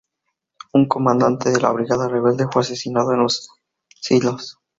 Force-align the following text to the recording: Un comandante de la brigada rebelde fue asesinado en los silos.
Un 0.73 0.87
comandante 0.87 1.51
de 1.51 1.59
la 1.61 1.71
brigada 1.71 2.07
rebelde 2.07 2.47
fue 2.51 2.63
asesinado 2.63 3.11
en 3.13 3.19
los 3.19 3.51
silos. 3.99 4.57